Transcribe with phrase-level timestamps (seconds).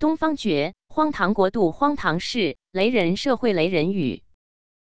[0.00, 4.22] 东方觉，荒唐国度，荒唐事，雷人社会，雷人语。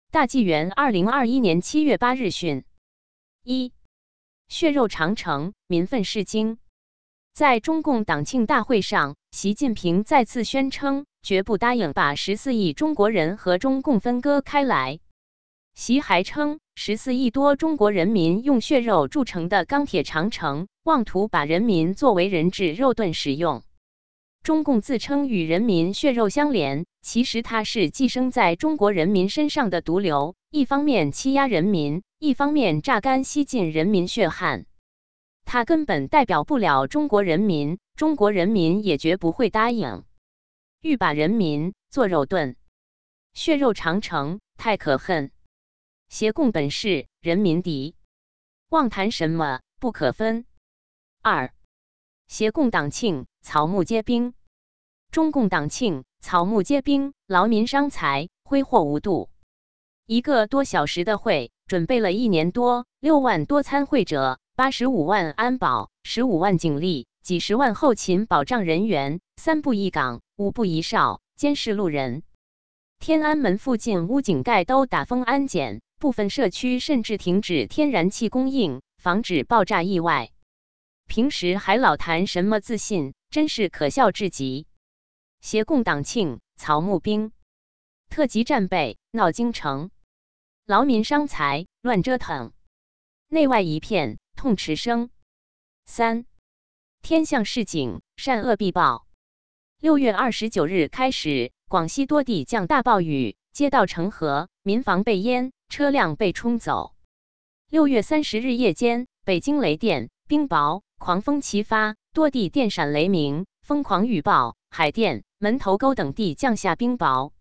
[0.09, 2.63] 大纪元二零二一年七月八日讯：
[3.43, 3.73] 一，
[4.47, 6.59] 血肉长城，民愤世惊。
[7.33, 15.01] 在中共党庆大会上，习近平再次宣称，绝不答应把十四亿中国人和中共分割开来。
[15.73, 23.61] 习还称，十四亿多中国人民用血肉铸成的钢铁长城，妄图把人民作为人质肉盾使用。
[24.43, 34.65] 中共自称与人民血肉相连，其实它是寄生在中国人民身上的毒瘤，一方面欺压人民，一方面榨干吸尽人民血汗。
[35.45, 40.05] 它根本代表不了中国人民，中国人民也绝不会答应。
[40.81, 42.55] 欲把人民做肉盾，
[43.33, 45.29] 血肉长城太可恨。
[46.09, 47.95] 邪共本是人民敌，
[48.69, 50.45] 妄谈什么不可分。
[51.21, 51.53] 二。
[52.31, 54.31] 协共党庆，草木皆兵；
[55.11, 59.29] 中共党庆，草木皆兵，劳民伤财，挥霍无度。
[60.05, 72.23] 一个多小时的会，准备了一年多，六万多参会者，八十五万安保，十五万警力，几十万后勤保障人员，三步一岗，五步一哨，监视路人。
[72.99, 80.31] 天安门附近屋井盖都打封安检，部分社区甚至停止天然气供应，防止爆炸意外。
[81.07, 84.67] 平时还老谈什么自信，真是可笑至极。
[85.41, 87.31] 协共党庆，草木兵，
[88.09, 89.91] 特级战备，闹京城，
[90.65, 92.53] 劳民伤财，乱折腾，
[93.27, 95.09] 内外一片痛斥声。
[95.85, 96.25] 三，
[97.01, 99.07] 天象示警，善恶必报。
[99.79, 106.95] 六月二十九日开始，广西多地降大暴雨，街道成河，民房被淹，车辆被冲走。
[107.67, 110.81] 六月三十日夜间，北京雷电、冰雹。
[110.97, 117.31] 狂风齐发，多地电闪雷鸣，疯狂雨暴，海淀、门头沟等地降下冰雹。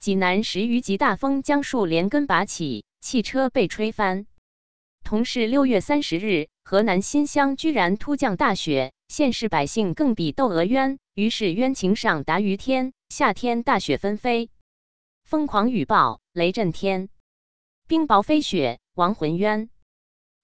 [0.00, 4.24] 济南十余级大风将树连根拔起，汽车被吹翻。
[5.02, 12.94] 同是六月三十日，河南新乡居然突降大雪，县市百姓更比窦娥冤，于是冤情上达于天。
[13.10, 14.48] 夏天大雪纷飞，
[15.24, 17.10] 疯狂雨暴，雷震天，
[17.86, 19.68] 冰雹飞雪，亡魂冤。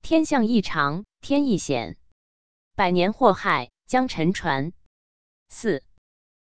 [0.02, 1.96] 天象异常，天意险。
[2.74, 4.72] 百年祸害将沉船。
[5.48, 5.84] 四，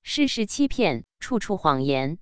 [0.03, 2.19] 世事欺骗，处处谎言。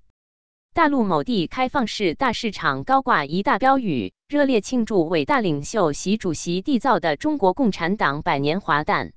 [0.73, 9.13] 大陆某地开放式大市场高挂一大标语，热烈庆祝伟大领袖习主席缔造的中国共产党百年华诞。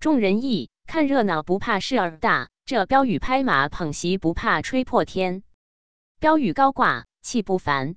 [0.00, 5.44] 众人议，看热闹不怕事儿大，这标语拍马捧席不怕吹破天。
[6.18, 7.94] 标语高挂，气不凡；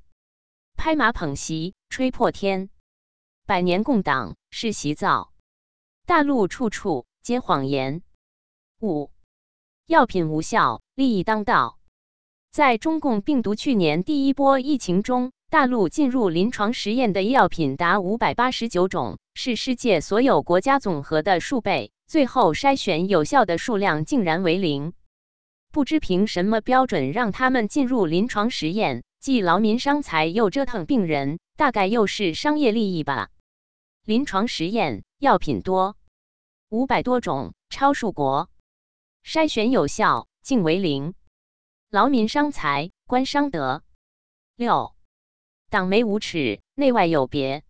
[0.75, 2.69] 拍马捧席，吹破天。
[3.51, 5.33] 百年共党是习造。
[6.05, 8.01] 大陆处处皆谎言。
[8.79, 9.11] 五，
[9.85, 11.77] 药品无效，利益当道。
[12.53, 21.91] 在中共病毒去年第一波疫情中，大陆进入临床实验的药品达五百八十九种，是世界所有国家总和的数倍。
[22.07, 24.93] 最后筛选有效的数量竟然为零，
[25.73, 29.03] 不知凭什么标准让他们进入临床实验？
[29.19, 33.27] 既劳民伤财又折腾病人，大概又是商业利益吧？
[34.03, 35.95] 临床实验药品多。
[36.69, 38.49] 五百多种，超数国，
[39.23, 41.13] 筛选有效，竟为零，
[41.91, 43.83] 劳民伤财，官伤德。
[44.55, 44.95] 六，
[45.69, 47.63] 党媒无耻，内外有别。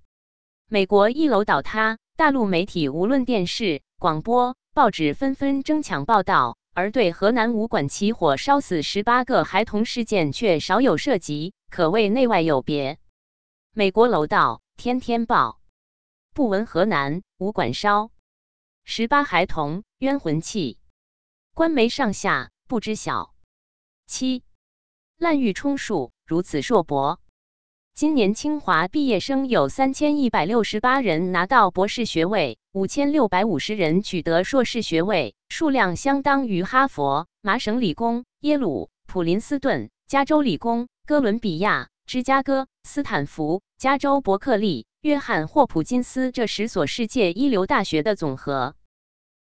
[0.70, 13.00] 美国一楼倒塌，大陆媒体无论电视、广播、报纸纷纷争抢报道，而对河南武馆起火烧死十八个孩童事件却少有涉及，可谓内外有别。
[13.74, 15.60] 美国楼道天天报，
[16.34, 18.10] 不闻河南武馆烧。
[18.86, 20.80] 十八孩童冤魂气，
[21.54, 23.36] 官媒上下不知晓。
[24.08, 24.46] 七
[25.18, 27.20] 滥竽充数，如此硕博。
[27.94, 44.88] 今年清华毕业生有三千一百六十八人拿到博士学位，五千六百五十人取得硕士学位，数量相当于哈佛、麻省理工、耶鲁、普林斯顿、加州理工、哥伦比亚、芝加哥、斯坦福、加州伯克利。
[45.02, 48.76] 约翰霍普金斯这十所世界一流大学的总和，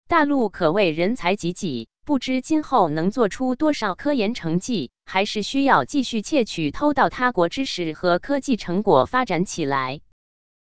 [0.06, 10.00] 大陆可谓人才济济，不知今后能做出多少科研成绩，还是需要继续窃取偷盗他国知识和科技成果发展起来。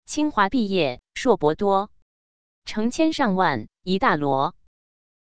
[0.06, 1.90] 清华毕业硕博多，
[2.64, 4.54] 成千上万，一大摞，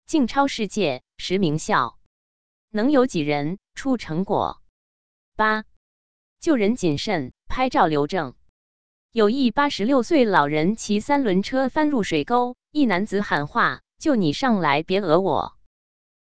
[0.05, 1.97] 竟超世界十名校，
[2.69, 4.61] 能有几人出成果？
[5.35, 5.63] 八
[6.39, 8.35] 救人谨慎，拍照留证。
[9.15, 15.53] 有一八十六岁老人骑三轮车翻入水沟，一男子喊话：“救你上来，别讹我！”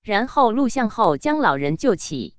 [0.02, 2.38] 然后录像后将老人救起。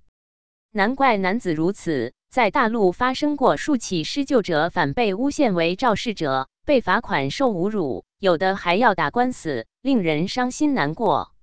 [0.72, 11.34] 难怪男子如此，在大陆发生过数起施救者反被诬陷为肇事者，被罚款受侮辱，有的还要打官司，令人伤心难过。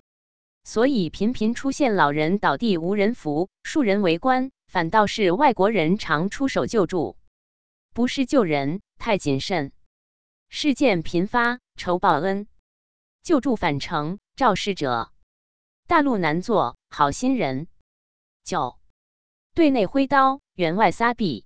[0.64, 7.18] 所以频频出现老人倒地无人扶，数人围观，反倒是外国人常出手救助，
[7.94, 9.72] 不是救人太谨慎。
[10.50, 12.48] 事件频发，仇报恩，
[13.24, 15.12] 救助返程，肇事者，
[15.88, 17.68] 大陆难做好心人。
[18.44, 18.78] 九，
[19.54, 21.46] 对内挥刀，员外撒币。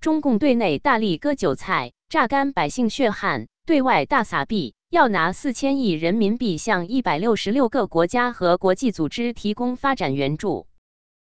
[0.00, 10.66] 中共对内大力割韭菜，榨干百姓血汗，对外大撒币，要拿四千亿人民币向一百六十六个国家和国际组织提供发展援助。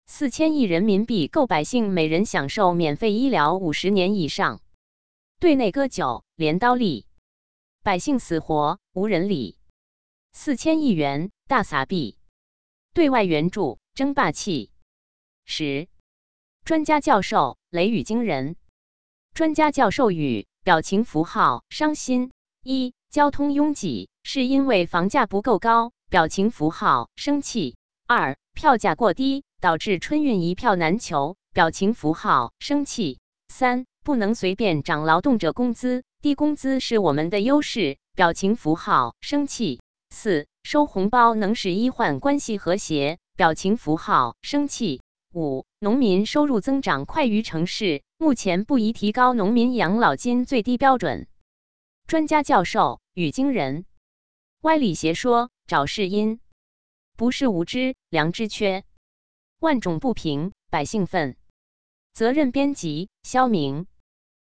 [0.06, 4.60] 四千亿人民币够百姓每人享受免费医疗五十年以上。
[5.40, 7.06] 对内割韭，镰刀利，
[7.84, 9.56] 百姓死活无人理。
[10.32, 12.18] 四千亿元大撒币，
[12.92, 14.72] 对外援助争霸气。
[15.44, 15.86] 十，
[16.64, 18.56] 专家教授雷雨惊人。
[19.32, 22.32] 专家教授语表情符号伤心。
[22.64, 27.76] 一，交通拥挤是因为房价不够高，表情符号生气。
[28.08, 33.20] 二，票价过低导致春运一票难求，表情符号生气。
[33.46, 33.86] 三。
[34.08, 37.98] 不能随便涨劳动者工资，低工资是我们的优势。
[38.14, 39.82] 表情符号生气。
[40.08, 43.18] 四收红包能使医患关系和谐。
[43.36, 45.02] 表情符号生气。
[45.34, 51.26] 五农民收入增长快于城市，目前不宜提高农民养老金最低标准。
[52.06, 53.84] 专家教授语惊人，
[54.62, 56.40] 歪理邪说找是因，
[57.18, 58.84] 不是无知，良知缺，
[59.60, 61.36] 万种不平，百姓愤。
[62.14, 63.86] 责任编辑：肖明。